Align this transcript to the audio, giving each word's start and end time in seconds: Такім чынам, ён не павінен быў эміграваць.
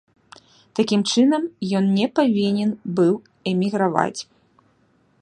Такім 0.79 1.01
чынам, 1.11 1.45
ён 1.81 1.85
не 1.99 2.07
павінен 2.21 2.71
быў 3.01 3.13
эміграваць. 3.53 4.21